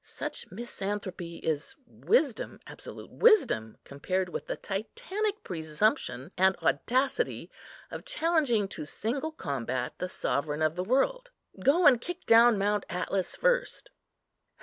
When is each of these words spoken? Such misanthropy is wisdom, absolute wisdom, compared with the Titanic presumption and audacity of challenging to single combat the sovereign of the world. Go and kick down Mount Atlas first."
Such 0.03 0.49
misanthropy 0.51 1.37
is 1.43 1.75
wisdom, 1.85 2.59
absolute 2.65 3.11
wisdom, 3.11 3.77
compared 3.83 4.29
with 4.29 4.47
the 4.47 4.57
Titanic 4.57 5.43
presumption 5.43 6.31
and 6.35 6.55
audacity 6.57 7.51
of 7.91 8.03
challenging 8.03 8.67
to 8.69 8.83
single 8.83 9.31
combat 9.31 9.99
the 9.99 10.09
sovereign 10.09 10.63
of 10.63 10.75
the 10.75 10.83
world. 10.83 11.29
Go 11.59 11.85
and 11.85 12.01
kick 12.01 12.25
down 12.25 12.57
Mount 12.57 12.83
Atlas 12.89 13.35
first." 13.35 13.91